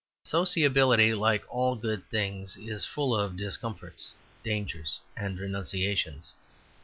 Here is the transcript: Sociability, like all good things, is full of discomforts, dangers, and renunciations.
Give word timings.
Sociability, 0.23 1.13
like 1.13 1.45
all 1.47 1.75
good 1.75 2.03
things, 2.09 2.57
is 2.57 2.85
full 2.85 3.15
of 3.15 3.37
discomforts, 3.37 4.13
dangers, 4.43 4.99
and 5.15 5.37
renunciations. 5.37 6.33